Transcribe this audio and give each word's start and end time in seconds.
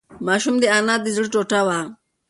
ماشوم 0.27 0.55
د 0.59 0.63
انا 0.77 0.95
د 1.03 1.07
زړه 1.15 1.27
ټوټه 1.33 1.59
وه. 1.67 1.79